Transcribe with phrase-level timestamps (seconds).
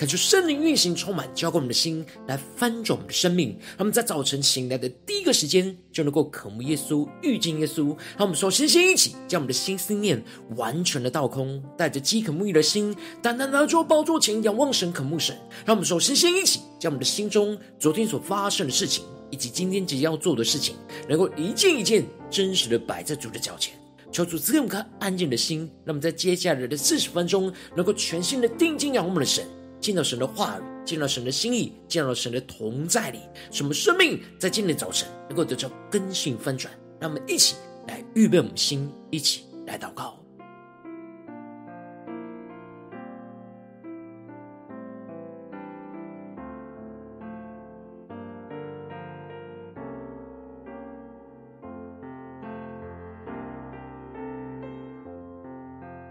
[0.00, 3.50] 恳求圣灵运行，充满浇灌我们的心，来翻转我们的生命。
[3.50, 7.88] 让我们在早晨醒来的第一个时间，就能够渴慕耶稣、遇见耶稣。
[8.16, 10.24] 让我们首先先一起将我们的心思念
[10.56, 15.36] 完全的倒空，带着饥渴沐浴的心，单单来到宝座前仰望神、渴慕神。
[15.66, 20.76] 让我们首先先一起将我们的心中昨天所发生的事情，以及今天即将要做的事情，
[21.10, 23.74] 能够一件一件真实的摆在主的脚前。
[24.10, 29.44] 求主赐给我们颗安静的心，让我们在接下来的四十分钟，能够全心的定睛仰望我们的神。
[29.80, 36.72] 见到神的话语，见到神的心意，见到神的同在里，什么生命在今天早晨能够得到更新翻转？
[37.00, 37.56] 让我们一起
[37.88, 40.16] 来预备我们心，一起来祷告。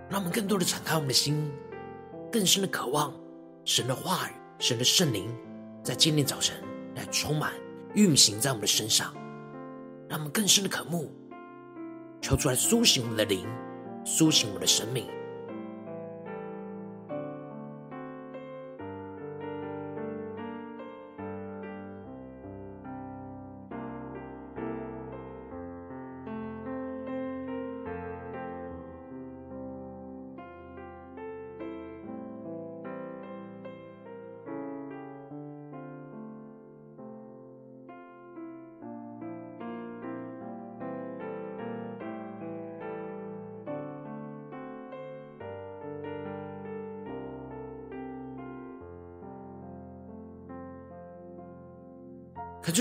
[0.10, 1.52] 让我们更多的敞开我们的心，
[2.32, 3.14] 更深的渴望。
[3.70, 5.30] 神的话语，神的圣灵，
[5.84, 6.56] 在今天早晨
[6.96, 7.54] 来充满
[7.94, 9.14] 运行在我们的身上，
[10.08, 11.14] 让我们更深的渴慕，
[12.20, 13.46] 求出来苏醒我们的灵，
[14.04, 15.06] 苏醒我们的生命。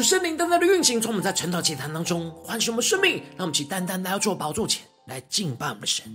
[0.09, 6.07] 圣灵单单的运行，从我们在晨祷祭坛当中唤醒我们生命，让我们起单单来到主宝座前来敬拜我们的神。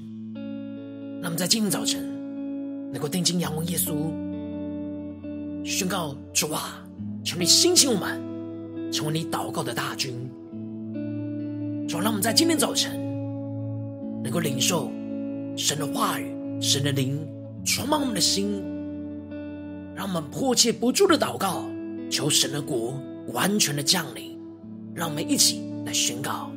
[1.22, 2.02] 让我们在今天早晨
[2.92, 3.94] 能够定睛仰望耶稣，
[5.64, 6.84] 宣告主啊，
[7.24, 8.20] 求你兴起我们，
[8.92, 10.28] 成为你祷告的大军。
[11.88, 13.00] 主啊，让我们在今天早晨
[14.24, 14.92] 能够领受
[15.56, 17.24] 神的话语、神的灵
[17.64, 18.60] 充满我们的心，
[19.94, 21.64] 让我们迫切不住的祷告，
[22.10, 23.00] 求神的国。
[23.32, 24.38] 完全的降临，
[24.94, 26.52] 让我们一起来宣告。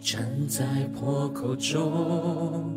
[0.00, 2.72] 站在破口中，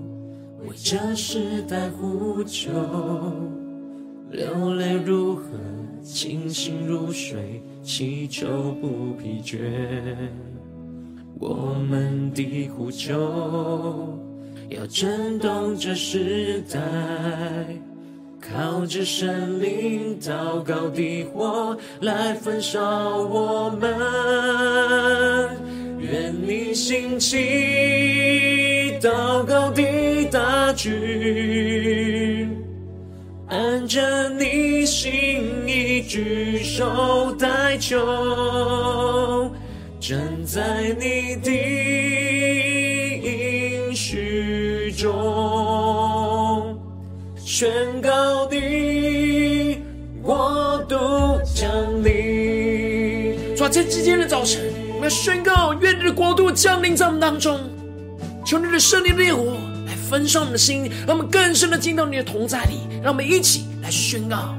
[0.68, 2.72] 为这时代呼求，
[4.32, 5.44] 流泪如河，
[6.02, 9.60] 清醒如水，祈求不疲倦。
[11.40, 14.20] 我们的呼求
[14.70, 16.80] 要震动这时代。
[18.42, 22.82] 靠着神灵祷告的火来焚烧
[23.18, 23.90] 我们，
[26.00, 27.38] 愿你兴起
[29.00, 29.84] 祷告的
[30.32, 32.50] 大军，
[33.48, 39.52] 按着你心意举手代求，
[40.00, 41.52] 站在你的
[47.62, 48.12] 宣告。
[53.70, 57.58] 在今天的早晨，我们要宣告：愿你的国度降临在我们当中，
[58.44, 59.56] 求你的圣灵烈火
[59.86, 62.80] 来焚烧我们的心，让我们更深的进到你的同在里。
[63.02, 64.56] 让我们一起来宣告：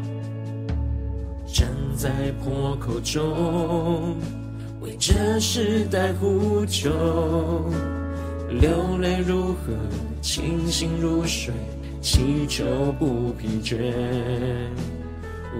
[1.53, 2.09] 站在
[2.43, 4.17] 破口中，
[4.81, 6.89] 为这时代呼求，
[8.49, 9.75] 流泪如河，
[10.23, 11.53] 清醒如水，
[12.03, 12.65] 祈求
[12.99, 13.77] 不疲倦。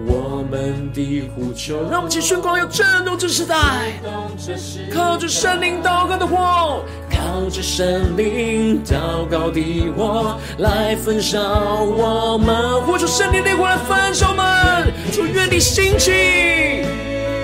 [0.05, 3.55] 我们的呼求，让我们一起宣告，要震动这时代，
[4.93, 9.61] 靠着神灵祷告的火，靠着神灵祷告的
[9.95, 16.83] 火来焚烧我们，呼求神灵的火来焚烧我们，主愿你兴起，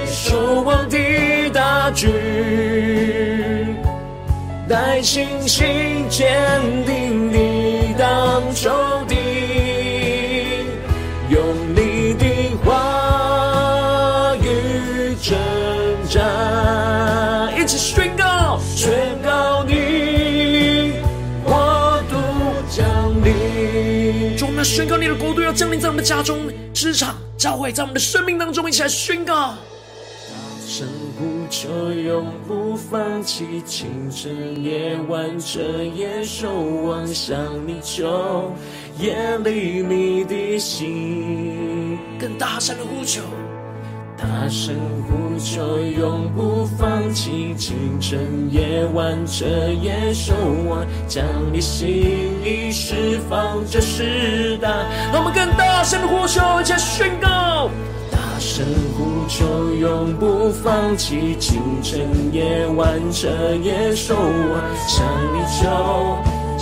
[0.06, 0.98] 守望的
[1.54, 2.12] 大军，
[4.68, 5.68] 带信心
[6.10, 7.49] 坚定地挡
[8.62, 8.70] 兄
[9.08, 9.16] 弟。
[11.30, 11.40] 用
[11.74, 12.26] 你的
[12.66, 15.38] 话语征
[16.10, 20.92] 战，一起宣告，宣告你
[21.46, 22.18] 国度
[22.70, 22.86] 降
[23.24, 24.36] 临。
[24.36, 29.54] 主，我们宣告你的国度要降临在我们的家中、职场、教会，在我们的生命当中，一起来宣告。
[30.80, 30.88] 大声
[31.20, 35.60] 呼求，永不放弃，清晨夜晚，彻
[35.94, 36.50] 夜守
[36.86, 37.38] 望，向
[37.68, 38.54] 你求，
[38.98, 42.00] 夜里你的心。
[42.18, 43.22] 更大声的呼求。
[44.16, 44.74] 大声
[45.10, 49.46] 呼求，永不放弃，清晨夜晚，彻
[49.82, 50.34] 夜守
[50.70, 51.90] 望，将你心
[52.42, 54.70] 意释放这世代。
[55.12, 57.70] 让我们更大声的呼求，一起宣告。
[58.10, 58.66] 大声
[58.98, 59.09] 呼
[59.40, 62.02] 求，永不放弃，清晨
[62.34, 63.30] 夜晚，彻
[63.64, 66.18] 夜守望，向你求，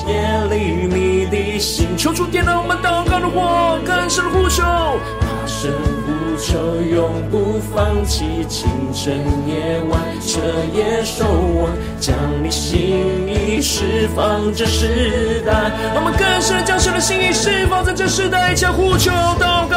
[0.07, 0.13] 夜
[0.51, 1.87] 里你的心。
[1.97, 4.61] 求主点亮我们祷告的火，更深的呼求。
[4.61, 5.71] 大声
[6.05, 10.39] 呼求，永不放弃，清晨夜晚，彻
[10.71, 15.71] 夜守望，将你心意释放这世代。
[15.95, 19.09] 我们更深将神的心意释放在这世代，将呼求
[19.39, 19.76] 祷告，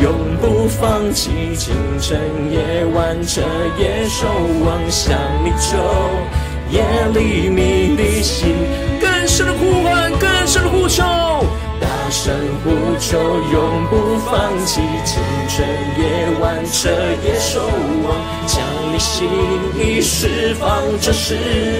[0.00, 2.18] 永不放弃，清晨
[2.50, 3.40] 夜晚，彻
[3.78, 4.26] 夜守
[4.64, 5.76] 望，向你求，
[6.70, 6.82] 夜
[7.14, 8.54] 里你的心，
[9.00, 11.02] 更深的呼唤，更深的呼求。
[11.80, 12.32] 大声
[12.62, 12.70] 呼
[13.00, 15.66] 求，永不放弃，清晨
[15.98, 16.88] 夜晚，彻
[17.24, 17.60] 夜守
[18.04, 18.14] 望，
[18.46, 18.62] 将
[18.92, 19.28] 你心
[19.76, 21.34] 意释放这世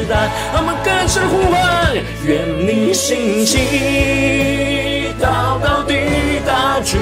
[0.08, 0.28] 代。
[0.54, 1.94] 我们更深呼唤，
[2.24, 5.94] 愿你心起，祷告的
[6.44, 6.98] 大局，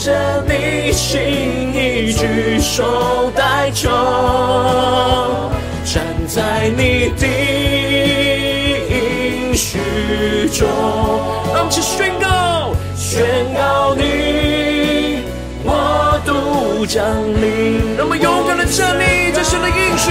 [0.00, 1.20] 着你心
[1.74, 3.90] 意举手代求，
[5.84, 7.26] 站在你的
[8.88, 9.78] 应许。
[10.54, 10.66] 中，
[11.52, 15.22] 让我们一起宣告，宣告你，
[15.64, 17.04] 我独降
[17.38, 17.94] 临。
[17.98, 20.09] 让我们勇敢的站立在神的应许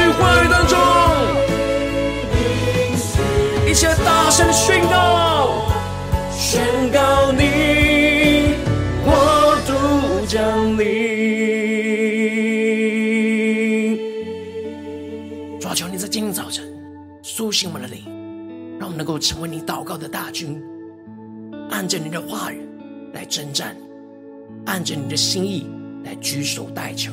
[19.10, 20.62] 够成为你祷告的大军，
[21.72, 22.62] 按着你的话语
[23.12, 23.76] 来征战，
[24.68, 25.68] 按着你的心意
[26.04, 27.12] 来举手代求，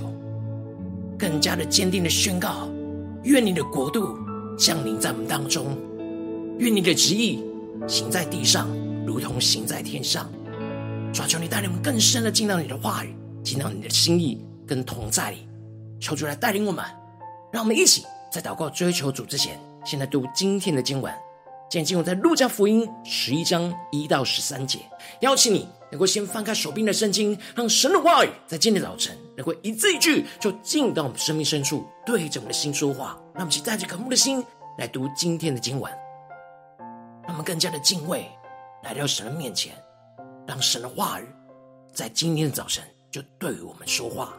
[1.19, 2.69] 更加的坚定的宣告：
[3.22, 4.14] 愿你的国度
[4.58, 5.75] 降临在我们当中，
[6.58, 7.43] 愿你的旨意
[7.88, 8.69] 行在地上，
[9.06, 10.31] 如同行在天上。
[11.14, 15.48] 主啊，求你带领我们更深的进到你的话语，进到你的心意跟同在里。
[15.98, 16.84] 求主来带领我们，
[17.50, 21.10] 让我们一起在祷告追求主之前，先来读今天的经文。
[21.69, 24.79] 今天进入在路加福音十一章一到十三节，
[25.21, 33.19] 邀请你能够先翻开手边的圣经，让神的话语在今天早晨能够一字一句就进到我们生命深处，对着我们的心说话。
[33.35, 34.43] 让我们去带着渴慕的心
[34.79, 35.93] 来读今天的经文，
[37.25, 38.25] 让我们更加的敬畏
[38.85, 39.75] 来到神的面前，
[40.47, 41.25] 让神的话语
[41.93, 44.37] 在今天的早晨就对于我们说话。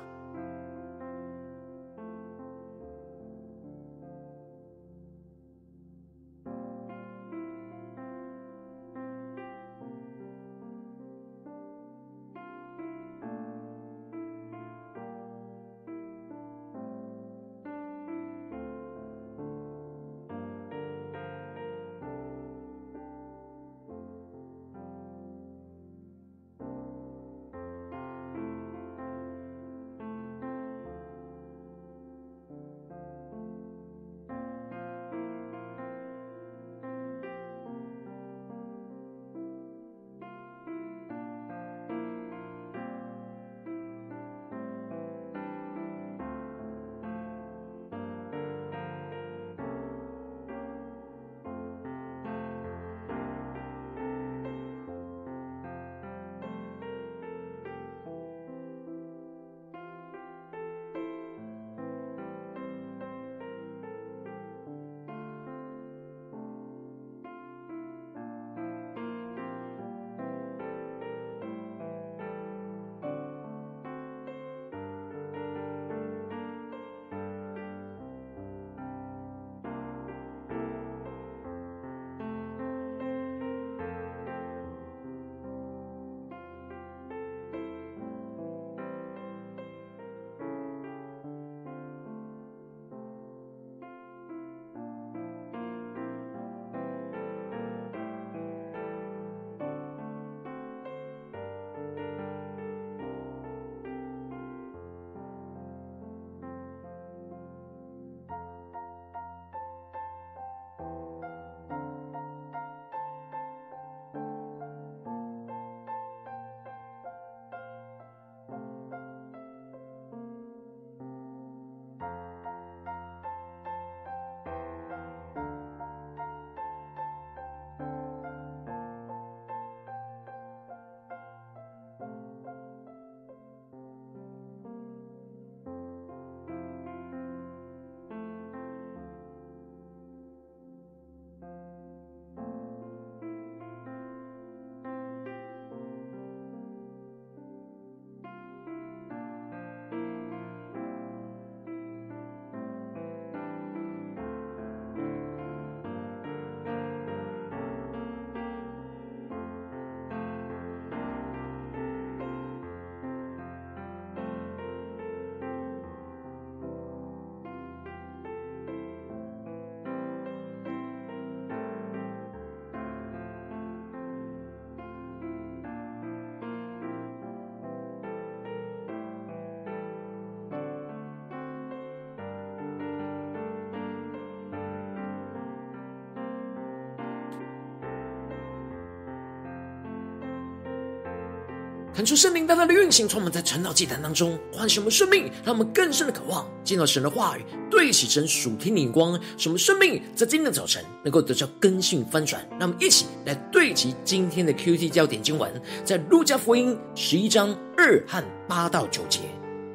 [191.98, 202.48] 看出圣灵大大的运行，充满在晨祷祭坛当中，唤醒我们生命，让我们更深的渴望见到神的话语，对齐神属天的眼光，使我们生命在今天的早晨能够得到更新翻转。
[202.52, 205.52] 让我们一起来对齐今天的 QT 焦点经文，
[205.84, 209.22] 在路加福音十一章二和八到九节，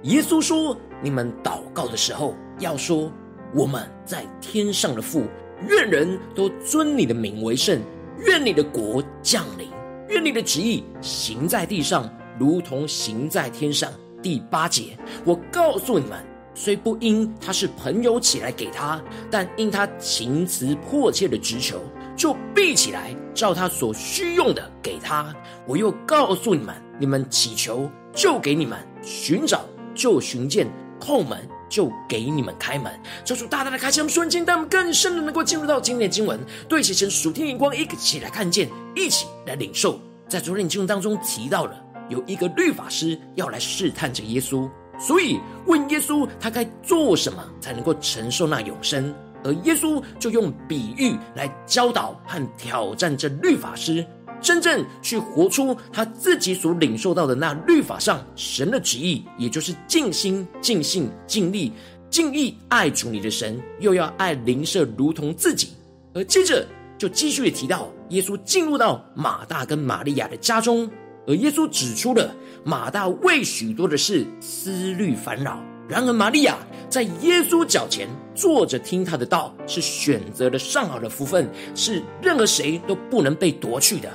[0.04, 3.10] 耶稣说：“你们祷告的时候，要说：
[3.52, 5.24] 我们在天上的父，
[5.66, 7.82] 愿人都尊你的名为圣，
[8.20, 9.66] 愿你的国降临。”
[10.08, 13.90] 愿你的旨意行在地上，如同行在天上。
[14.22, 16.16] 第八节，我告诉你们，
[16.54, 21.80] 虽不因他是朋友起来给他，但因他情辞迫切的直求，
[22.16, 25.34] 就必起来照他所需用的给他。
[25.66, 30.68] 我又告诉你们，你们祈求，就给你们；寻找，就寻见；
[31.00, 31.38] 叩门，
[31.72, 32.92] 就给你们开门。
[33.24, 36.38] 求主大大的开箱瞬间，让我们更深的能够进入到今天的经文，
[36.68, 39.98] 对齐神属天眼光，一起来看见，一起来领受。
[40.28, 41.74] 在昨天经文当中提到了，
[42.10, 54.06] 有一个律法师要来试探着耶稣，所以问耶稣他该做什么才能够承受那永生，而耶稣就用比喻来教导和挑战这律法师，
[54.42, 61.72] 真正去活出他自己所领受到的那律法上神的旨意，也就是尽心、尽性、尽力、
[62.10, 65.68] 尽意爱主你的神，又要爱邻舍如同自己，
[66.12, 66.66] 而接着。
[66.98, 70.88] 就继续的提到，耶稣进入到马大跟玛利亚的家中，
[71.26, 72.32] 而耶稣指出了
[72.64, 76.56] 马大为许多的事思虑烦恼，然而玛利亚
[76.88, 78.06] 在耶稣脚前
[78.36, 84.08] 坐着听他的道，是选择了上好的福分，是任何谁都不能被夺去的。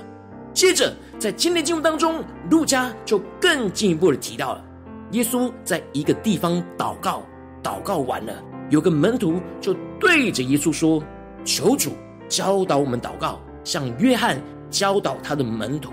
[0.58, 4.66] 接着，在今天经文当中，路加就更进一步的提到了，
[5.12, 7.24] 耶稣在一个地方祷告，
[7.62, 8.34] 祷告完了，
[8.72, 11.00] 有个门徒就对着耶稣说
[11.46, 11.92] ：“求主。”
[12.28, 15.92] 教导我们祷告，像约翰教导他的门徒。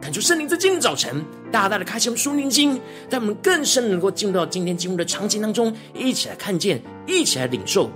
[0.00, 1.22] 感谢圣灵在今天早晨
[1.52, 7.90] 大大的开启我们属灵经，让我们更深能够进入到今天经文的场景当中，一起来看见，一起来领受。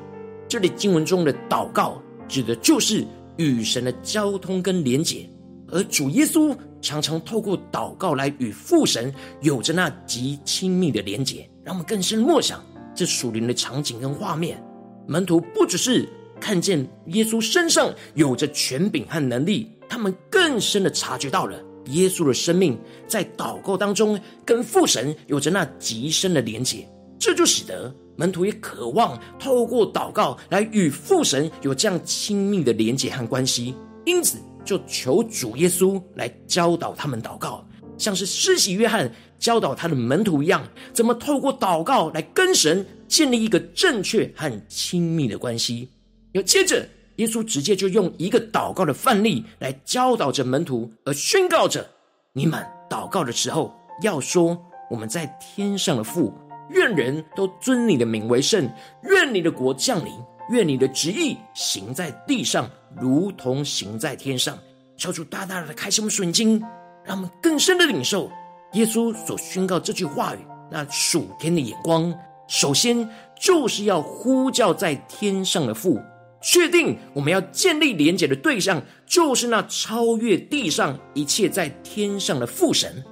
[0.46, 3.02] 这里经文中的祷告，指的就是
[3.38, 5.26] 与神的交通跟连结，
[5.72, 12.64] 而主耶稣常常透过祷告来与父神有着那极亲密的连结，让我们更深默想
[12.94, 14.62] 这属灵的场景跟画面。
[15.08, 16.08] 门徒不只是。
[16.40, 22.76] 看见耶稣身上有着权柄和能力，他们更深的察觉到了耶稣的生命
[23.06, 26.84] 在祷告当中跟父神有着那极深的连结，
[27.16, 37.64] 这就使得门徒也渴望透过祷告来与父神有这样亲密的连结和关系，因此就求主耶稣来教导他们祷告，
[37.98, 45.90] 像是施洗约翰教导他的门徒一样，怎么透过祷告来跟神建立一个正确和亲密的关系。
[46.32, 51.86] 又接着，耶稣直接就用一个祷告的范例来教导着门徒，而宣告着：
[52.32, 54.58] 你们祷告的时候，要说
[54.90, 56.32] 我们在天上的父，
[56.70, 58.70] 愿人都尊你的名为圣，
[59.02, 60.12] 愿你的国降临，
[60.50, 62.68] 愿你的旨意行在地上，
[63.00, 64.58] 如同行在天上。
[64.96, 66.60] 求主大大的开心我们属灵经，
[67.04, 68.30] 让我们更深的领受
[68.74, 70.38] 耶稣所宣告这句话语，
[70.70, 72.12] 那属天的眼光，
[72.48, 73.08] 首先
[73.40, 76.00] 就是要呼叫在天上的父。
[76.44, 83.02] 确定我们要建立连结的对象，就是那超越地上一切在天上的父神，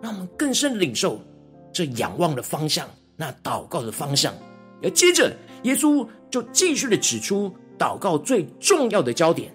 [0.00, 1.20] 让我们更深领受
[1.72, 4.32] 这仰望的方向，那祷告的方向。
[4.82, 5.32] 而接着，
[5.64, 9.50] 耶稣就继续的指出，祷告最重要的焦点，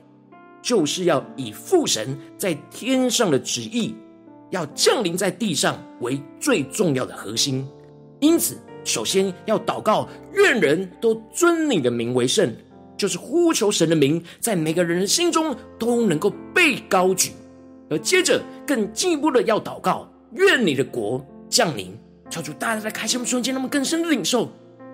[0.63, 3.93] 就是要以父神在天上的旨意
[4.49, 7.63] 要降临在地上为最重要的核心。
[8.19, 12.51] 因此，首先要祷告，愿人都尊你的名为圣。
[12.97, 17.31] 就是呼求神的名，在每个人的心中都能够被高举，
[17.91, 21.95] 而接着更进一步的要祷告，愿你的国降临。
[22.31, 24.49] 求主大家在开心的瞬间，那么更深的领受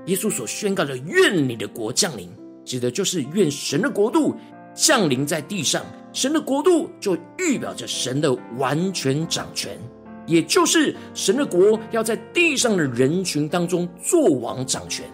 [0.07, 2.29] 耶稣所宣告的“愿你的国降临”，
[2.65, 4.35] 指的就是愿神的国度
[4.73, 9.77] 降临在地上，神的国度就预表着神的完全掌权，
[10.25, 15.05] 也就是神的国要在地上的人群当中作王掌权，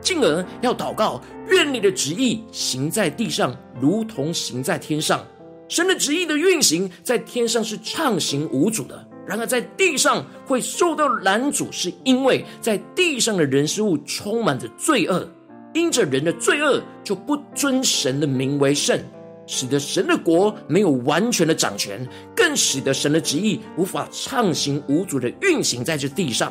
[0.00, 5.24] 进而要祷告，愿你的旨意行在地上，如同行在天上。
[5.68, 15.28] 神的旨意的运行在天上是畅行无阻的，然而在地上会受到拦阻，是因为在地上的人事物充满着罪恶，
[15.74, 18.98] 因着人的罪恶就不尊神的名为圣，
[19.46, 26.50] 使得神的国没有完全的掌权，更使得神的旨意无法畅行无阻的运行在这地上。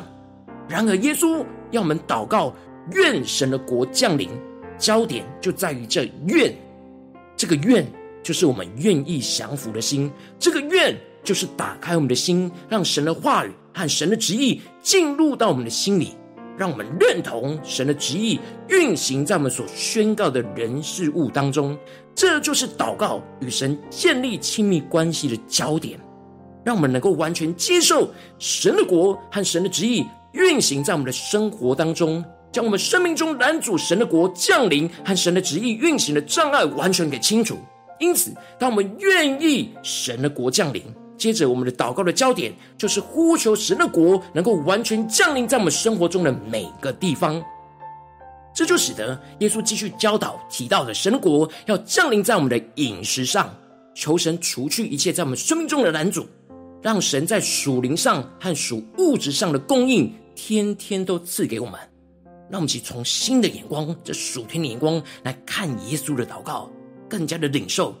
[0.68, 2.54] 然而耶稣要我们祷告，
[2.92, 4.30] 愿神的国降临，
[4.78, 6.54] 焦点就在于这愿，
[7.36, 7.84] 这个愿。
[8.20, 10.94] 就是我们愿意降服的心，这个愿
[11.28, 16.14] 就是打开我们的心，让神的话语和神的旨意进入到我们的心里，
[16.56, 21.76] 让我们认同神的旨意运行在我们所宣告的人事物当中。
[22.14, 26.00] 这就是祷告与神建立亲密关系的焦点，
[26.64, 37.58] 让我们能够完全接受神的国和神的旨意运行在我们的生活当中，将我们生命中拦阻神的国降临和神的旨意运行的障碍完全给清除。
[38.00, 40.82] 因此，当我们愿意神的国降临，
[41.18, 47.42] 接着我们的祷告的焦点就是呼求神的国能够完全降临在我们生活中的每个地方。
[48.54, 53.54] 这就使得耶稣继续教导提到的神国要降临在我们的饮食上，
[53.94, 56.26] 求神除去一切在我们生命中的拦阻，
[56.80, 61.78] 让神在属灵上和属物质上的供应天天都赐给我们。
[62.50, 66.70] 让我们一起从新的眼光，这属天的眼光来看耶稣的祷告。
[67.08, 67.94] 更加的领受，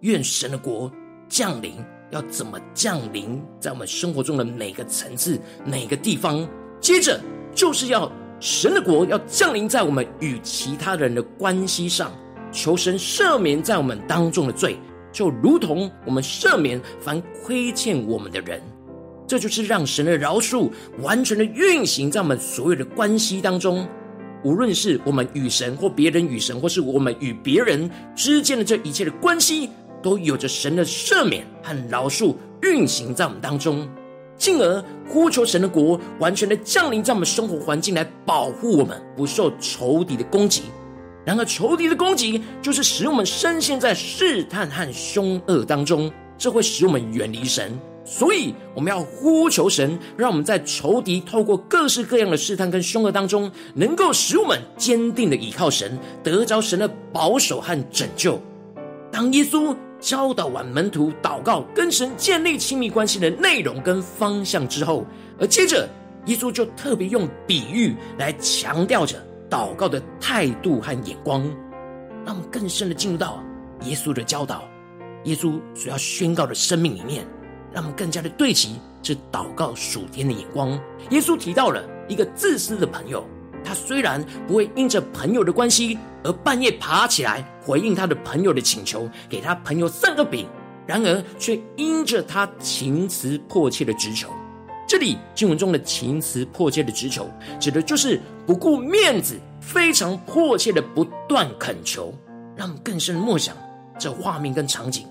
[0.00, 0.90] 愿神的国
[1.28, 1.74] 降临，
[2.10, 6.48] 要怎么降临在我们生活中的每个层次、每个地方？
[6.80, 7.20] 接着
[7.54, 12.12] 就是要神的国要降临在我们与其他人的关系上，
[12.50, 14.78] 求神赦免在我们当中的罪，
[15.12, 18.60] 就如同我们赦免凡亏欠我们的人。
[19.26, 20.68] 这就是让神的饶恕
[21.02, 23.86] 完全的运行在我们所有的关系当中。
[24.42, 29.68] 无论是我们与神，或别人与神，或是我们与别人之间的这一切的关系，
[30.02, 33.88] 都有着神的赦免和饶恕运行在我们当中，
[34.36, 40.62] 进而呼求神的国完全的降临在我们生活环境，来保护我们不受仇敌的攻击。
[41.24, 47.78] 然而，仇敌的攻击就是使我们深陷在试探和凶恶当中，这会使我们远离神。
[48.06, 58.40] 所以，我们要呼求神，让我们在仇敌透过各式各样的试探跟凶恶当中，能够使我们坚定的倚靠神，得着神的保守和拯救。
[59.12, 65.06] 当耶稣教导完门徒祷告、跟神建立亲密关系的内容跟方向之后，
[65.38, 65.88] 而接着
[66.26, 71.42] 耶稣就特别用比喻来强调着祷告的态度和眼光，
[72.24, 73.42] 让我们更深的进入到
[73.82, 74.62] 耶稣的教导、
[75.24, 77.24] 耶稣所要宣告的生命里面。
[77.72, 80.70] 让我们更加的对齐这祷告属天的眼光。
[81.10, 83.24] 耶稣提到了一个自私的朋友，
[83.62, 90.44] 他虽然不会因着朋友的关系而半夜爬起来回应他的朋友的请求，给他朋友三个饼，
[90.88, 94.28] 然而却因着他情辞迫切的直求。
[94.88, 97.30] 这里经文中的情辞迫切的直求，
[97.60, 102.12] 指的就是不顾面子，非常迫切的不断恳求。
[102.56, 103.56] 让更深的默想
[104.00, 105.06] 这画面跟场景。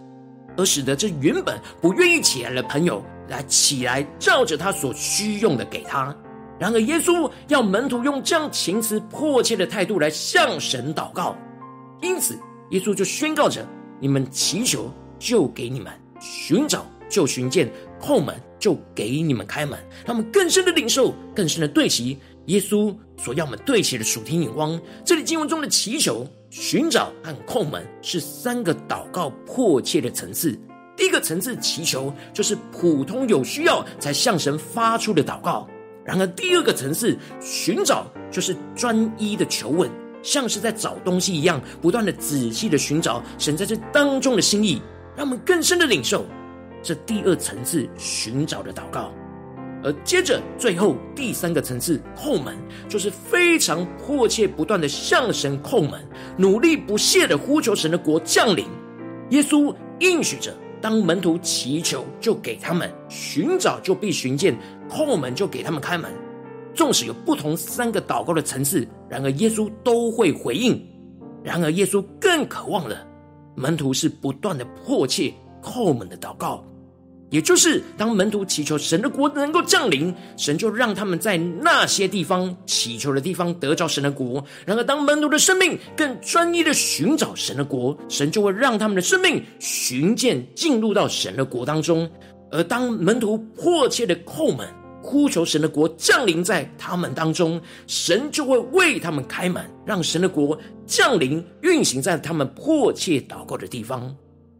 [0.58, 6.14] 而使得这原本不愿意起来的朋友来起来，照着他所需用的给他。
[6.60, 11.34] 然而，耶稣要门徒用这样情辞迫切的态度来向神祷告。
[12.02, 12.38] 因此，
[12.72, 13.68] 耶稣就宣告着
[14.00, 17.68] ：“你们祈求，就给你们；寻找，就寻见；
[18.00, 24.80] 叩门，就给你们开门。”让我们更深的领受，更深的对齐耶稣所要我们对齐的属天眼光。
[25.06, 26.28] 这里经文中的祈求。
[26.52, 30.60] 寻找和叩门是三个祷告迫切的层次。
[30.98, 35.68] 第一个层次祈求，就是普通有需要才向神发出的祷告；
[36.04, 39.88] 然而第二个层次寻找，就是专一的求问，
[40.22, 44.82] 像是在找东西一样，不断的仔细的寻找神在这当中的心意，
[45.16, 46.26] 让我们更深的领受
[46.84, 49.12] 这第二层次寻找的祷告。
[49.82, 52.54] 而接着，最后第三个层次叩门，
[52.90, 56.06] 就是非常迫切、不断的向神叩门，
[56.36, 58.66] 努力不懈的呼求神的国降临。
[59.30, 64.54] 耶稣应许着，当门徒祈求，就给他们；寻找，就必寻见；
[64.90, 66.12] 叩门，就给他们开门。
[66.74, 70.80] 纵使有不同三个祷告的层次，然而耶稣都会回应。
[71.44, 73.08] 然而，耶稣更渴望的
[73.56, 76.64] 门徒是不断的迫切叩门的祷告。
[77.32, 84.44] 也就是当门徒祈求神的国能够降临，神就让他们在那些地方祈求的地方得着神的国。
[84.66, 92.10] 然而，当门徒的生命更专一的寻找神的国，神就会让他们的生命寻见进入到神的国当中。
[92.52, 94.68] 而当门徒迫切的叩门，
[95.10, 104.16] 呼求神的国降临在他们当中，神就会为他们开门，让神的国降临运行在他们迫切祷告的地方。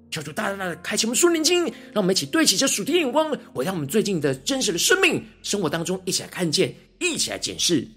[0.10, 7.88] 求主大大的开启我们心灵经，让我们一起对齐这属天眼光，回到我们最近的真实的生命生活当中一起来看见，一起来检视。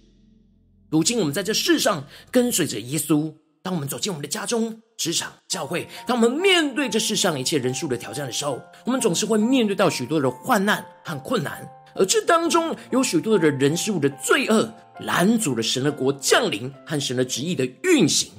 [0.90, 18.30] 如今我们在这世上跟随着耶稣，当我们走进我们的家中、职场、教会，当我们面对这世上一切人数的挑战的时候，我们总是会面对到许多的患难和困难，而这当中有许多的人事物的罪恶，拦阻了神的国降临和神的旨意的运行。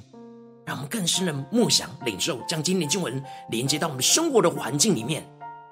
[0.66, 5.24] 让我们更深的默想、领受，将今天经文连接到我们生活的环境里面。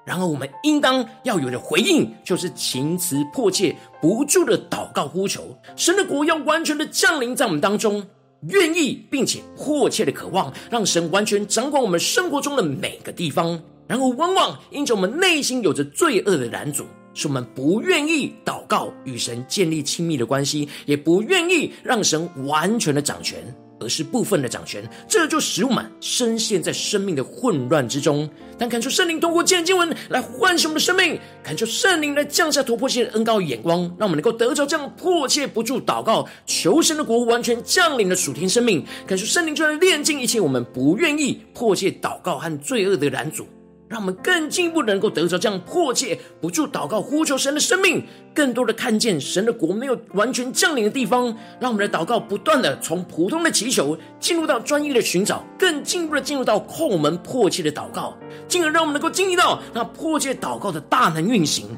[0.04, 8.04] 然后我们应当要有的回应，就是情词迫切、不住的祷告呼求，神的国要完全的降临在我们当中。
[8.48, 13.62] 愿意并且迫切的渴望，让神完全掌管我们生活中的每个地方。
[13.86, 16.84] 然后往往因着我们内心有着罪恶的拦阻，
[17.14, 23.42] 是我们不愿意祷告与神建立亲密的关系，也不愿意让神完全的掌权。
[23.80, 28.30] 而是部分的掌权，这就使我们深陷在生命的混乱之中。
[28.56, 38.86] 但恳求圣灵通过今天经文来唤醒我们的生命，恳求圣灵来降下突破性的恩膏眼光，让我们能够得着这样迫切不住祷告、求神的国完全降临的属天生命。
[39.04, 43.44] 恳求圣灵就来炼净一切我们不愿意迫切祷告和罪恶的拦阻。
[43.92, 48.02] 让我们更进一步能够得着这样迫切不住祷告呼求神的生命，
[48.34, 51.26] 更多的看见神的国没有完全降临的地方，
[51.60, 58.16] 让我们的祷告不断的从普通的祈求进入到专一的寻找，更进一步的进入到叩门迫切的祷告，
[58.48, 61.68] 进而让我们能够经历到那迫切祷告的大能运行，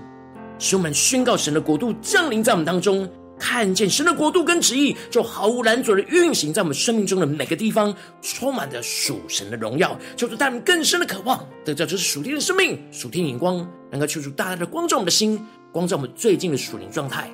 [0.57, 3.11] 使我们宣告神的国度降临在我们当中。
[3.39, 17.31] 看见神的国度跟旨意，就毫无拦阻的运行在我们生命中的每个地方，充满着属神的荣耀，求主带我们更深的渴望，得到这是属天的生命、属天眼光，能够求主大大的光照我们的心，光照我们最近的属灵状态。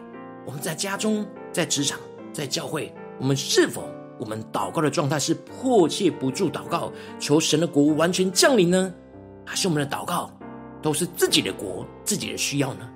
[0.47, 2.01] 我们在家中、在职场、
[2.33, 8.93] 在教会，我们是否我们祷告的状态是迫切不住祷告，求神的国完全降临呢？
[9.45, 10.33] 还是我们的祷告
[10.81, 12.89] 都是自己的国、自己的需要呢？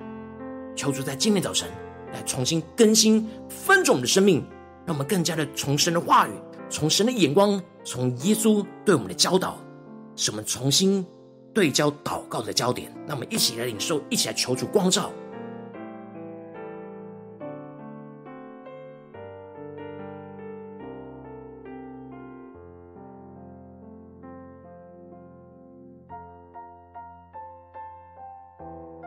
[0.74, 1.68] 求主在今天早晨。
[2.14, 4.42] 来重新更新、翻转我们的生命，
[4.86, 6.30] 让我们更加的从神的话语、
[6.70, 9.58] 从神的眼光、从耶稣对我们的教导，
[10.14, 11.04] 使我们重新
[11.52, 12.90] 对焦祷告的焦点。
[13.06, 15.10] 让我们一起来领受，一起来求主光照。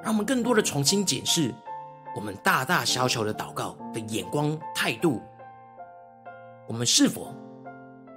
[0.04, 1.54] 让我们更多的重新检视。
[2.17, 5.21] 我们大大小小的祷告的眼光态度，
[6.67, 7.32] 我们是否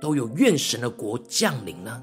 [0.01, 2.03] 都有愿神的国降临呢？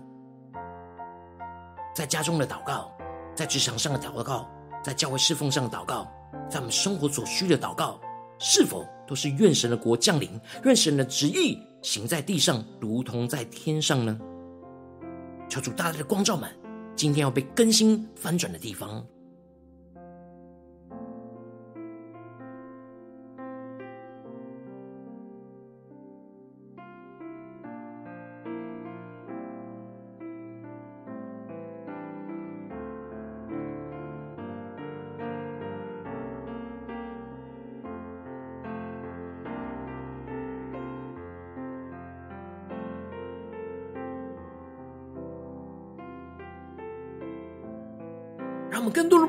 [1.95, 2.95] 在家中的祷告，
[3.33, 4.47] 在职场上的祷告，
[4.83, 6.07] 在教会侍奉上的祷告，
[6.47, 7.99] 在我们生活所需的祷告，
[8.37, 14.19] 是否都是愿神的国降临，愿神的旨意行在地上，如同在天上呢？
[15.49, 16.47] 求主大大的光照们，
[16.95, 19.03] 今天要被更新翻转的地方。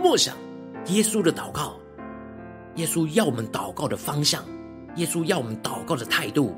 [0.09, 0.35] 默想
[0.87, 1.79] 耶稣的祷告，
[2.77, 4.43] 耶稣要我们祷告的方向，
[4.97, 6.57] 耶稣要我们祷告的态度。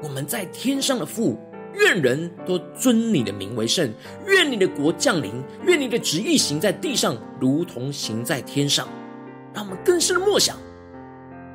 [0.00, 1.36] 我们在天上的父，
[1.74, 3.92] 愿人都尊你的名为圣，
[4.24, 5.32] 愿你的国降临，
[5.64, 8.86] 愿你的旨意行在地上，如同行在天上。
[9.52, 10.56] 让我们更深的默想，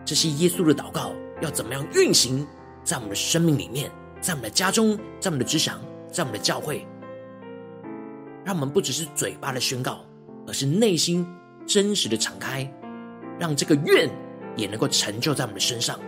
[0.03, 2.45] 这些耶稣的祷告要怎么样运行
[2.83, 5.79] 在我们的生命里面，在我们的家中，在我们的职场，
[6.11, 6.85] 在我们的教会。
[8.43, 10.05] 让我们不只是嘴巴的宣告。
[10.47, 11.25] 而是内心
[11.65, 12.71] 真实的敞开，
[13.39, 14.09] 让这个愿
[14.55, 15.99] 也能够成就在我们的身上。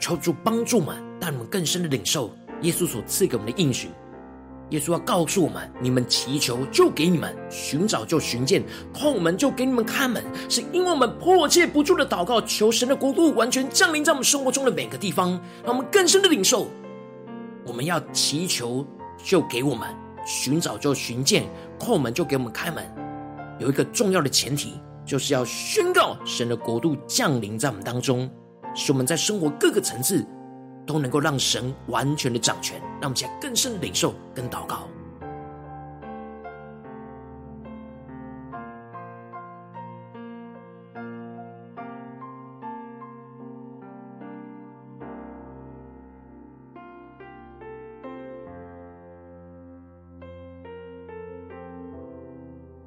[0.00, 2.30] 求主帮助们，让我们更深的领受
[2.62, 3.88] 耶稣所赐给我们的应许。
[4.70, 10.22] 耶稣要告诉我们：你们祈求就给你们，寻找就寻见，叩门就给你们开门。
[10.48, 15.30] 是因为我们迫切不住的祷告，求神的国度完全降临在我们生活中的每个地方，
[15.64, 16.68] 让我们更深的领受。
[17.64, 18.86] 我们要祈求
[19.22, 19.88] 就给我们，
[20.26, 21.44] 寻找就寻见，
[21.78, 22.84] 叩门就给我们开门。
[23.58, 28.30] 有一个重要的前提，就是要宣告神的国度降临在我们当中，
[28.74, 30.26] 使我们在生活各个层次。
[30.88, 34.88] 都能够让神完全的掌权，让我们现在更深的领受跟祷告，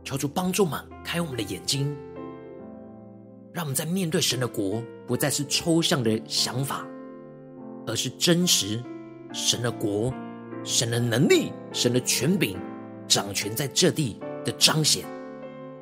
[0.04, 1.96] 求主帮助们开我们的眼睛，
[3.54, 6.84] 让我们在面对神的国，不再是抽象的想法。
[7.88, 8.82] 而是真实，
[9.34, 10.14] 神的国、
[10.64, 12.58] 神的能力、神的权柄
[13.08, 15.04] 掌权在这地的彰显。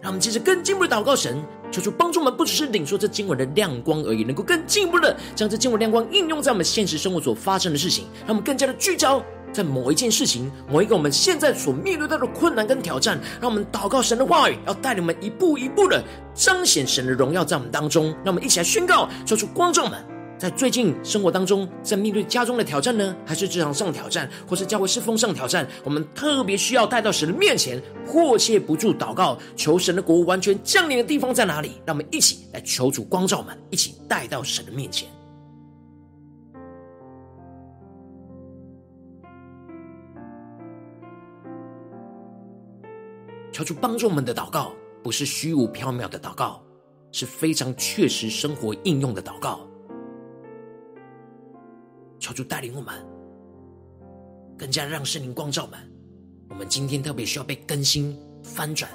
[0.01, 13.19] 让我们接着更进一步的祷告神，求主帮助我们，不只是领受这经文的亮光而已，能够更进一步的将这经文亮光应用在我们现实生活所发生的事情，让我们更加的聚焦在某一件事情、某一个我们现在所面对到的困难跟挑战。
[13.41, 16.01] 让我们祷告神的话语，要带领我们一步一步的
[16.33, 18.05] 彰显神的荣耀在我们当中。
[18.23, 20.01] 让我们一起来宣告，求主光照们。
[20.39, 31.73] 在最近生活当中，在面对家中的挑战呢，还是职场上的挑战，或是教会侍奉上的挑战，我们特别需要带到神的面前，迫切不住祷告，求神的国完全降临的地方在哪里？
[31.85, 35.09] 让我们一起来求主光照我们，一起带到神的面前，
[43.51, 44.71] 求主帮助我们的祷告，
[45.03, 46.63] 不是虚无缥缈的祷告，
[47.11, 49.59] 是非常确实生活应用的祷告。
[52.19, 52.93] 求主带领我们，
[54.57, 55.79] 更加让圣灵光照们。
[56.49, 58.91] 我们今天特别需要被更新、翻转、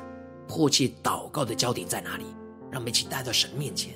[0.46, 2.24] 迫切祷告的焦点在哪里？
[2.70, 3.94] 让我们一起带到神面前。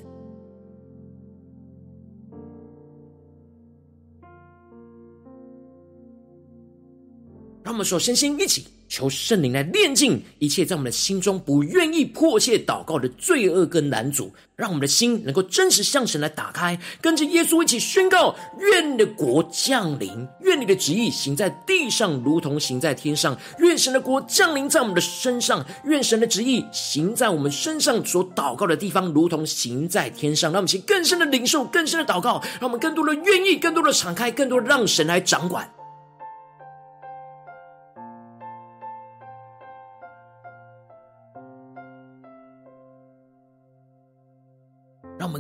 [7.63, 8.78] 让我们首先先一起。
[8.89, 23.37] 求圣灵来炼净一切在我们的心中不愿意迫切祷告的罪恶跟难阻，让我们的心能够真实向神来打开，跟着耶稣一起宣告：愿你的国降临，愿你的旨意行在地上，如同行在天上。
[23.59, 30.51] 愿神的国降临在我们的身上，愿神的旨意行在我们身上所祷告的地方，如同行在天上。
[30.51, 35.71] 让我们去更深的领受，更深的祷告，让我们更多的愿意，更多的敞开，更多的让神来掌管。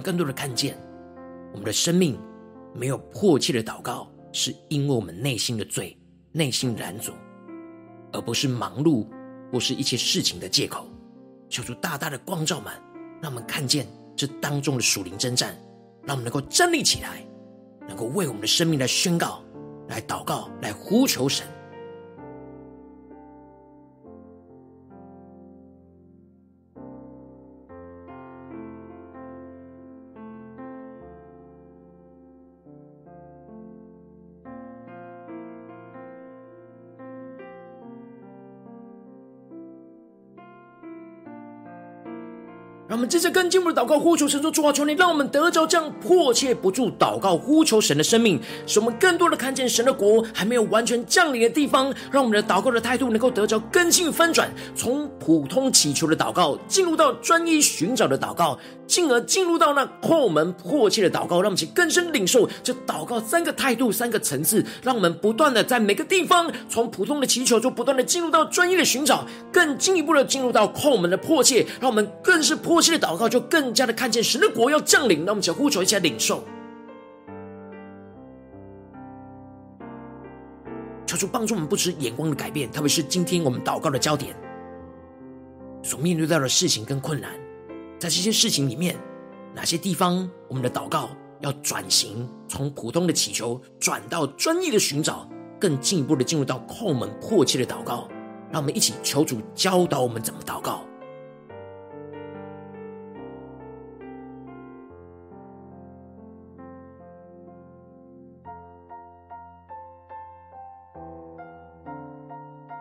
[0.00, 0.76] 更多的看见，
[1.52, 2.18] 我们的生命
[2.74, 5.96] 没有迫切的祷告，是因为我们内心的罪、
[6.32, 7.12] 内心拦阻，
[8.12, 9.06] 而不是忙碌
[9.52, 10.86] 或是一些事情的借口。
[11.48, 12.72] 求主大大的光照们，
[13.22, 15.56] 让我们看见这当中的属灵征战，
[16.04, 17.24] 让我们能够站立起来，
[17.88, 19.42] 能够为我们的生命来宣告、
[19.88, 21.46] 来祷告、来呼求神。
[43.08, 51.92] 接着更进一步的祷告，呼求神说：主啊，求你让我们得着这样迫切不住祷告、呼求神的生命，使我们更多的看见神的国还没有完全降临的地方。
[52.10, 61.36] 让我们的祷告的态度能够得着更新翻转，从普通祈求的祷告进入到专一寻找的祷告，进而进入到那叩门迫切的祷告。
[61.40, 72.78] 让我们去更深领受这祷告三个态度、三个层次，让我们不断的在每个地方，从普通的祈求，就不断的进入到专一的寻找，更进一步的进入到叩门的迫切，让我们更是迫。
[72.80, 75.18] 切祷告，就更加的看见神的国要降临。
[75.24, 76.42] 让我们一起呼求，一起来领受，
[81.06, 84.34] 求主帮助我们，不止眼光的改变，特别是今天我们祷告的焦点
[85.82, 87.30] 所面对到的事情跟困难，
[87.98, 88.96] 在这些事情里面，
[89.54, 98.08] 哪些地方我们的祷告要转型，从普通的祈求转到专一的寻找，更进一步的进入到叩门迫切的祷告。
[98.50, 100.87] 让我们一起求主教导我们怎么祷告。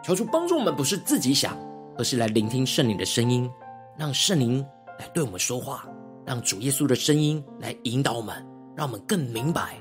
[0.07, 1.59] 求主帮助我们，不是自己想，
[1.97, 3.51] 而是来聆听圣灵的声音，
[3.97, 4.65] 让圣灵
[4.99, 5.85] 来对我们说话，
[6.25, 8.33] 让主耶稣的声音来引导我们，
[8.73, 9.77] 让我们更明白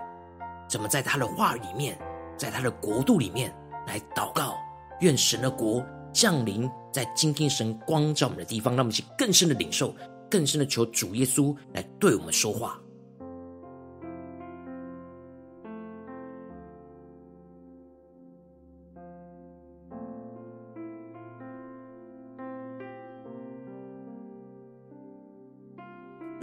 [0.68, 1.96] 怎么在他的话里面，
[2.36, 3.54] 在他的国度里面
[3.86, 4.56] 来祷告，
[4.98, 5.80] 愿神的国
[6.12, 9.94] 降临在今天神光照我们的地方，让我们去更深的领受，
[10.28, 12.76] 更深的求主耶稣来对我们说话。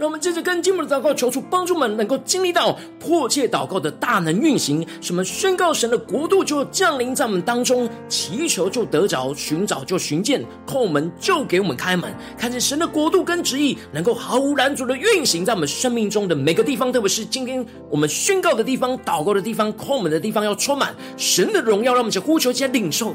[0.04, 23.14] 我们接着跟进我们的祷告，求主帮助我们能够经历到迫切祷告的大能运行，什么宣告神的国度就降临在我们当中，祈求就得着，寻找就寻见，叩门就给我们开门，看见神的国度跟旨意能够毫无拦阻的运行在我们生命中的每个地方，特别是今天我们宣告的地方、祷告的地方、叩门的地方，要充满神的荣耀，让我们去呼求、去领受。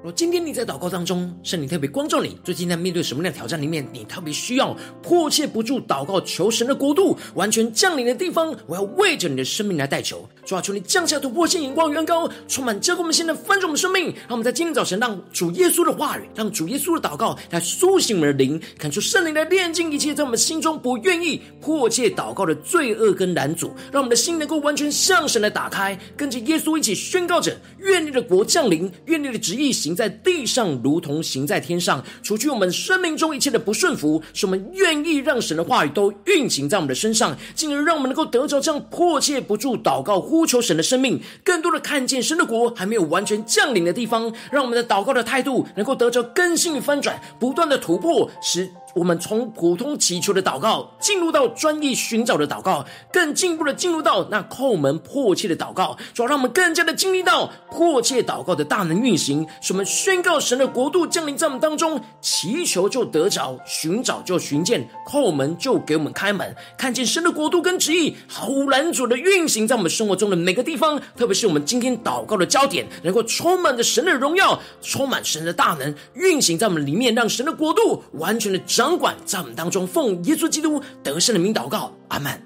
[0.00, 10.28] 若今天你在祷告当中，圣灵特别光照你，最近在面对什么样的挑战里面，你特别需要迫切不住祷告，求神的国度完全降临的地方，我要为着你的生命来代求。
[10.46, 78.58] 主啊，求你降下突破性眼光，远高，充满教灌我们现在翻转我们生命，让我们在今天早晨让主耶稣的话语，让主耶稣的祷告来苏醒我们的灵，看出圣灵来炼净一切在我们心中不愿意迫切祷告的罪恶跟拦阻，让我们的心能够完全向神来打开，跟着耶稣一起宣告着：愿你的国降临，愿你的旨意行在地上如同行在天上，除去我们生命中一切的不顺服，使我们愿意让神的话语都运行在我们的身上，进而让我们能够得着这样迫切不住祷告呼求神的生命，更多的看见神的国还没有完全降临的地方，让我们的祷告的态度能够得着更新与翻转，不断的突破，使我们从普通祈求的祷告，进入到专一寻找的祷告，更进一步的进入到那叩门迫切的祷告，主要让我们更加的经历到迫切祷告的大能运行，使我们宣告神的国度降临在我们当中，祈求就得着，寻找就寻见，叩门就给我们开门，看见神的国度跟旨意毫无拦阻的运行在我们生活中的每个地方，特别是我们今天祷告的焦点，能够充满着神的荣耀，充满神的大能运行在我们里面，让神的国度完全的。
[78.78, 82.40] 掌管在我们当中，奉耶稣基督得胜的名祷告，阿门。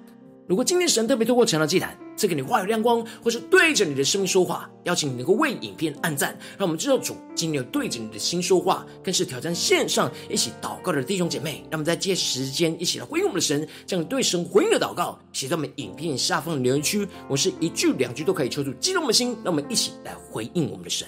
[0.48, 11.62] 如果今天神特别透过成了祭坛赐给你话语亮光，或是对着你的生命说话，邀请你能够为影片按赞，让我们知道主今天有对着你的心说话，更是挑战线上一起祷告的弟兄姐妹。
[11.70, 17.06] 让我们在接时间一起来回应我们的神，将对神回应的祷告写在我们影片下方的留言区。
[17.28, 21.06] 我是一句两句都可以抽出激动的心，让我们一起来回应我们的神。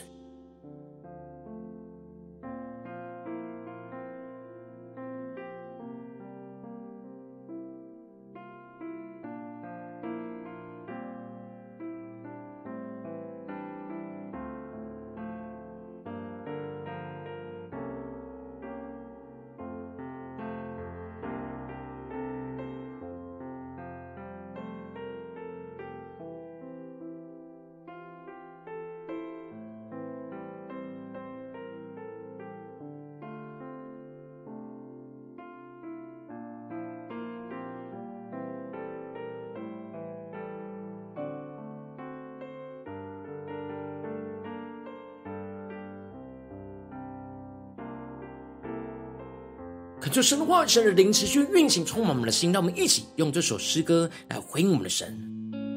[50.14, 52.52] 就神的话语、神的灵持续运行，充满我们的心。
[52.52, 55.12] 让我们一起用这首诗歌来回应我们的神，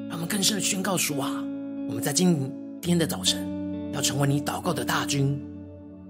[0.07, 1.43] 让我们更深的宣告说：啊，
[1.89, 3.43] 我们在今天的早晨
[3.95, 5.43] 要成为你祷告的大军，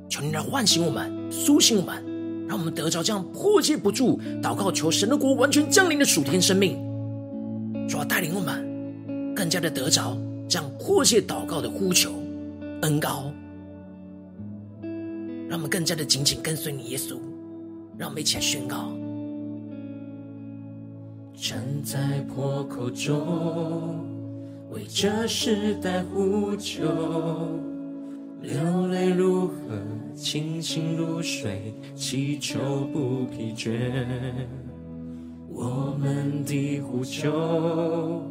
[0.09, 2.03] 求你来唤醒我们、苏醒我们，
[2.49, 6.77] 让我们得着这样迫切不住祷告，求神的国完全降临的属天生命，
[7.87, 10.17] 主要带领我们更加的得着
[10.49, 12.11] 这样迫切祷告的呼求
[12.81, 13.31] 恩膏，
[15.47, 17.17] 让我们更加的紧紧跟随你，耶稣。
[17.97, 18.91] 让我们一起来宣告：
[21.33, 24.05] 站在破口中，
[24.69, 26.83] 为这时代呼救，
[28.41, 29.55] 流泪如河，
[30.15, 32.59] 清醒如水，祈求
[32.93, 33.71] 不疲倦。
[35.49, 38.21] 我们的呼求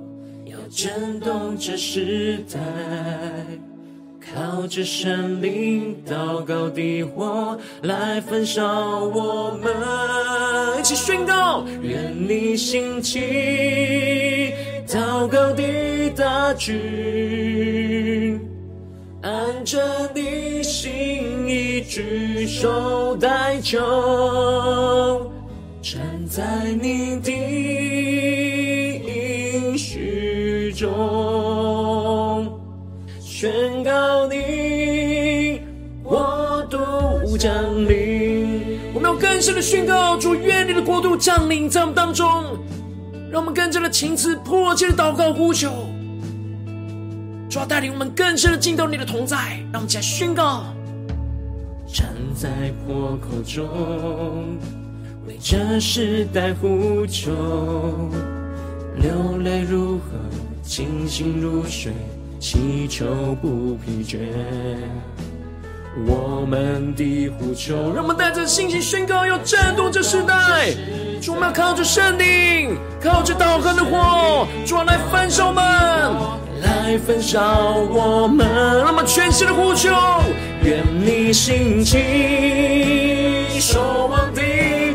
[0.44, 2.60] 要震动这时代。
[4.34, 9.72] 靠着神灵祷告的火来焚烧我们，
[10.78, 14.52] 一起宣告：愿你兴起
[14.88, 18.40] 祷告的大军，
[19.22, 19.80] 按着
[20.14, 25.30] 你心意举手代求，
[25.80, 26.42] 站在
[26.82, 27.30] 你的
[37.36, 37.52] 降
[37.86, 42.26] 临，我们要更深的宣告：主，愿你的国度降临在我们当中，
[43.30, 45.70] 让我们更加的亲自迫切的祷告呼求。
[47.48, 50.64] 主要带领我们更深的进到你的同在，让我们一起来宣告：
[51.86, 52.48] 站在
[52.86, 54.58] 破口中，
[55.26, 57.30] 为这时代呼求，
[58.96, 60.02] 流泪如河，
[60.62, 61.92] 清醒如水，
[62.40, 63.06] 祈求
[63.40, 64.18] 不疲倦。
[66.04, 70.74] 我们的呼求，让我们带着信心宣告，要震动这时代。
[71.22, 75.64] 主，我们要靠着圣灵，靠着祷告的火，主来焚烧我们，
[76.60, 78.46] 来焚烧我们。
[78.78, 79.88] 让我们全心的呼求，
[80.62, 84.42] 愿你兴起守望的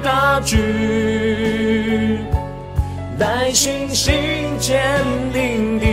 [0.03, 2.19] 大军，
[3.17, 4.13] 带信心
[4.59, 4.79] 坚
[5.33, 5.85] 定的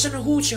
[0.00, 0.56] 大声的呼求，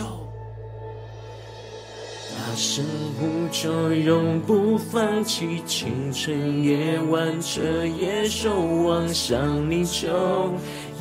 [2.30, 2.82] 大声
[3.20, 5.62] 呼求，永不放弃。
[5.66, 10.08] 清晨夜晚，彻夜守望，向你求，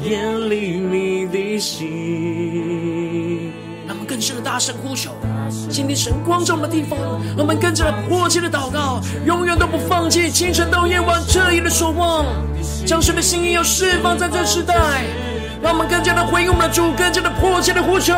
[0.04, 3.54] 眼里你的心。
[3.88, 5.12] 让我们更深的大声呼求，
[5.70, 7.00] 今天神光照的地方，
[7.38, 10.30] 我们更加的迫切的祷告，永远都不放弃。
[10.30, 12.26] 清晨到夜晚，彻夜的守望，
[12.86, 15.06] 将神的心意要释放在这世代。
[15.64, 18.14] 让我们更加的回应我们的主，更加的迫切的呼求，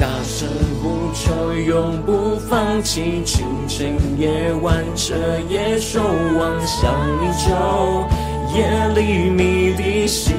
[0.00, 0.48] 大声
[0.82, 5.14] 呼求，永不放弃，清晨夜晚彻
[5.50, 6.90] 夜守望，向
[7.20, 8.08] 你求，
[8.56, 10.34] 夜里你的心。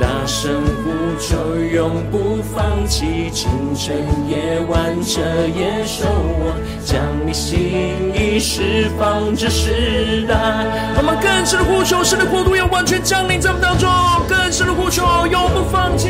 [0.00, 0.60] 大声
[1.18, 1.36] 就，
[1.74, 3.96] 永不放弃，清晨
[4.28, 5.20] 夜晚彻
[5.56, 6.04] 夜守
[6.44, 10.34] 望，将你心意释放这时代。
[10.96, 13.88] 我们更深的呼求，神的国度要完全降临在我们当中。
[14.28, 16.08] 更深的呼求，永不放弃，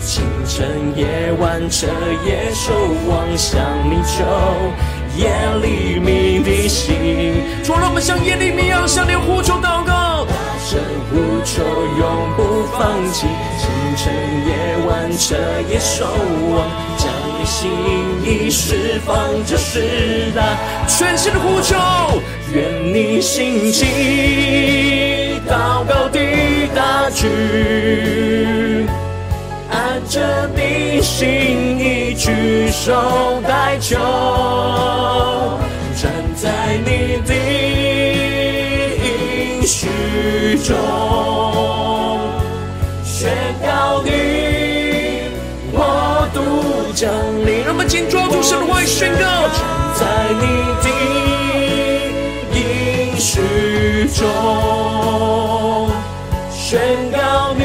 [0.00, 1.86] 清晨夜晚彻
[2.24, 2.72] 夜守
[3.08, 3.60] 望，向
[3.90, 4.24] 你求，
[5.18, 5.30] 耶
[5.62, 7.42] 利米的心。
[7.62, 9.91] 主，让我们像耶利米一样，向你呼求祷告，
[10.72, 11.14] 声呼
[11.44, 11.62] 求，
[11.98, 12.40] 永不
[12.78, 12.80] 放
[13.12, 13.26] 弃，
[13.58, 14.10] 清晨
[14.46, 14.50] 夜
[14.88, 15.36] 晚彻
[15.70, 16.66] 夜守望，
[16.96, 17.70] 将你心
[18.24, 19.14] 意释放，
[19.44, 20.56] 就是那
[20.88, 21.76] 全新的呼求，
[22.54, 23.84] 愿你心起，
[25.46, 26.18] 祷告的
[26.74, 28.88] 大军。
[29.70, 33.98] 按着你心意举手代求，
[36.00, 37.34] 站在你的
[39.66, 39.88] 许
[40.64, 40.76] 中，
[43.04, 43.30] 宣
[43.64, 44.10] 告你
[45.72, 46.40] 国度
[46.94, 47.10] 降
[47.46, 47.64] 临。
[47.64, 49.48] 让我们紧抓住神的话语宣告，
[49.98, 50.46] 在你
[50.82, 50.86] 的
[52.54, 52.60] 应
[53.18, 53.40] 许
[54.14, 54.26] 中，
[56.50, 57.62] 宣告你。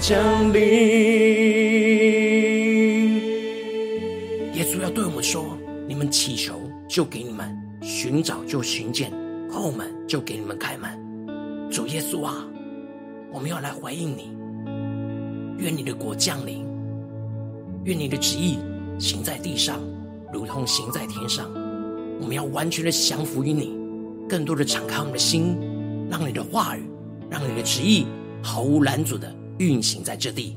[0.00, 0.16] 降
[0.54, 0.60] 临，
[4.54, 6.54] 耶稣要对我们说：“你们祈求，
[6.88, 7.27] 就给你；
[8.08, 9.10] 寻找，就寻见；
[9.50, 10.90] 叩门，就给你们开门。”
[11.70, 12.48] 主耶稣啊，
[13.30, 14.34] 我们要来回应你。
[15.58, 16.64] 愿你的国降临，
[17.84, 18.60] 愿你的旨意
[18.98, 19.78] 行在地上，
[20.32, 21.52] 如同行在天上。
[22.18, 23.76] 我们要完全的降服于你，
[24.26, 25.54] 更多的敞开我们的心，
[26.10, 26.88] 让你的话语，
[27.28, 28.06] 让你的旨意
[28.42, 29.30] 毫无拦阻的。
[29.58, 30.56] 运行在这地，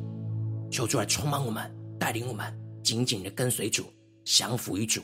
[0.69, 2.45] 求主来充满我们，带领我们
[2.81, 3.83] 紧紧的跟随主，
[4.23, 5.01] 降服于主。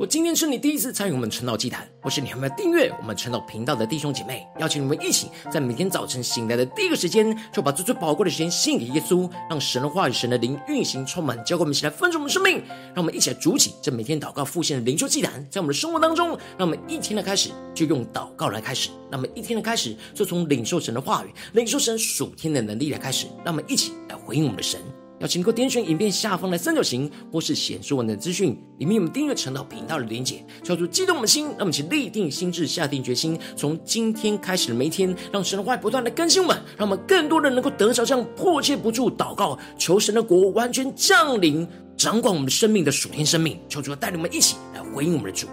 [0.00, 12.62] 我今天是你第一次参与我们晨祷祭坛，或是你还没有订阅我们晨祷频道的弟兄姐妹，邀请你们一起在每天早晨醒来的第一个时间，就把最最宝贵的时间献给耶稣，让神的话语、神的灵运行充满，交给我们一起来分盛我们生命。
[12.94, 24.80] 让我们一起来筑起这每天祷告复兴的灵修祭坛，在我们的生活当中，让我们一天的开始就用祷告来开始，让我们一天的开始就从领受神的话语、领受神属天的能力来开始，让我们一起来回应我们的神。
[25.20, 41.68] 邀请各位点选影片下方的三角形，或是显示文的资讯，里面有我们订阅晨祷频道的连结，叫做激动我们的心，让我们一起立定心智，下定决心，从今天开始的每一天，让神的话不断的更新我们，让我们更多人能够得着这样迫切不住祷告，求神的国完全降临，
[41.98, 45.46] 掌管我们的生命的属天生命，求主带领我们一起来回应我们的主。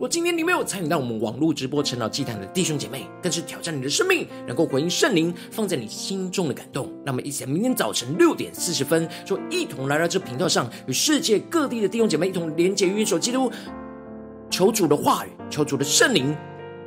[0.00, 6.88] 我今天你没有参与到我们网络直播晨祷祭坛的弟兄姐妹，更是挑战你的生命，能够回应圣灵放在你心中的感动。
[7.04, 13.50] 那么，一起在明天早晨六点四十分，就一同来到这频道上，与世界各地的弟兄姐妹一同连结、元首基督，
[14.48, 16.32] 求主的话语，求主的圣灵。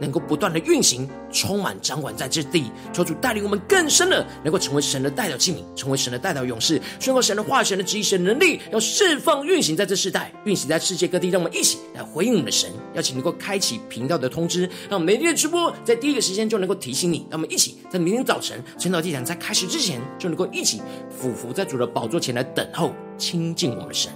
[0.02, 11.30] 能够不断的运行，充满掌管在这地，求主带领我们更深的，能够成为神的代表器皿，成为神的代表勇士，宣告神的话语、神的旨意、神的能力，要释放运行在这世代，运行在世界各地。
[11.30, 17.20] 让我们一起来回应我们的神，邀请能够开启频道的通知，让我们每天的直播在第一个时间就能够提醒你。
[17.30, 24.12] 让我们一起在明天早晨晨祷祭坛在开始之前，就能够一起俯伏在主的宝座前来等候亲近我们的神。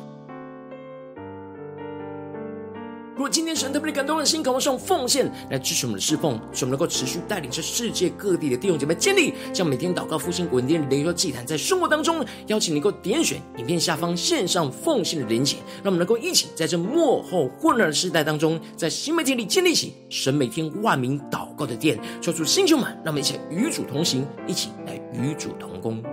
[3.56, 26.03] 神特别感动的心，渴望用奉献来支持我们的侍奉，使我们能够持续带领着世界各地的弟兄姐妹建立，将每天祷告复兴稳定的灵修祭坛，在生活当中，邀请你能够点选影片下方线上奉献的连结，让我们能够一起在这幕后混乱的时代当中，在新媒体里建立起神每天万名祷告的殿，说出星球们，让我们一起与主同行，一起来与主同工。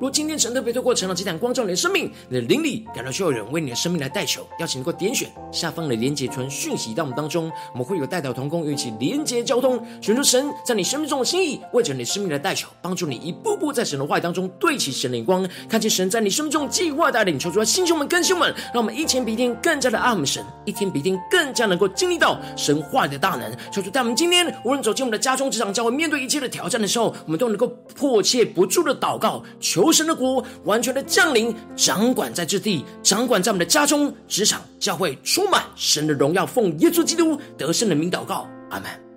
[0.00, 23.52] 如今天神特别透过晨祷祭坛光照你的生命，你的灵里感到需要人为你的生命来代求，邀请你能够点选下方的连结传讯息到我们当中，我们会有代表同工与一起连结交通，寻求神在你生命中的心意，为着你生命来代求，帮助你一步步在神的话语当中对齐神的眼光，看见神在你生命中计划带领，求主来弟兄们、更新们，让我们一天比一天更加的爱我们神，一天比一天更加能够经历到神话语的大能。
[23.72, 29.98] 求主带我们今天无论走进我们的家中、职场、教会，面对一切的挑战的时候，我们都能够迫切不住的祷告求，求。
[29.98, 36.46] 神的国完全的降临，掌管在这地，掌管在我们的家中、职场、教会，充满神的荣耀。
[36.46, 39.07] 奉耶稣基督得胜的名祷告，阿门。